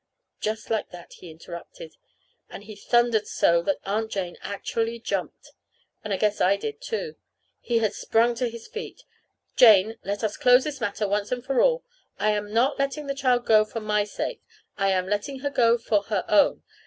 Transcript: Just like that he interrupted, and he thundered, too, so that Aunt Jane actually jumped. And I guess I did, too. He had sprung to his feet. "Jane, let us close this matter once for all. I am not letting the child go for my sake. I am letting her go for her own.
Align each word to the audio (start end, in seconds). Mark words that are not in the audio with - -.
Just 0.39 0.71
like 0.71 0.89
that 0.89 1.13
he 1.19 1.29
interrupted, 1.29 1.95
and 2.49 2.63
he 2.63 2.75
thundered, 2.75 3.19
too, 3.25 3.29
so 3.29 3.61
that 3.61 3.77
Aunt 3.85 4.09
Jane 4.09 4.35
actually 4.41 4.97
jumped. 4.97 5.51
And 6.03 6.11
I 6.11 6.17
guess 6.17 6.41
I 6.41 6.57
did, 6.57 6.81
too. 6.81 7.17
He 7.59 7.77
had 7.77 7.93
sprung 7.93 8.33
to 8.41 8.49
his 8.49 8.65
feet. 8.67 9.03
"Jane, 9.55 9.99
let 10.03 10.23
us 10.23 10.37
close 10.37 10.63
this 10.63 10.81
matter 10.81 11.07
once 11.07 11.29
for 11.29 11.61
all. 11.61 11.83
I 12.17 12.31
am 12.31 12.51
not 12.51 12.79
letting 12.79 13.05
the 13.05 13.13
child 13.13 13.45
go 13.45 13.63
for 13.63 13.79
my 13.79 14.03
sake. 14.03 14.41
I 14.75 14.89
am 14.89 15.07
letting 15.07 15.41
her 15.41 15.51
go 15.51 15.77
for 15.77 16.01
her 16.05 16.25
own. 16.27 16.63